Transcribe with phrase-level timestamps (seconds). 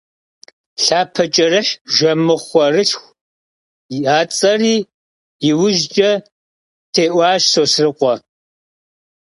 [0.83, 3.01] Lhapeç'erıxh- jjemıxhuerılhxu–
[4.17, 4.75] a ts'eri
[5.45, 6.11] yiujç'e
[6.93, 8.13] tê'uç'aş Sosrıkhue.